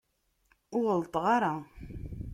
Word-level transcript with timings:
Ur 0.77 0.83
ɣelṭeɣ 0.91 1.25
ara. 1.35 1.53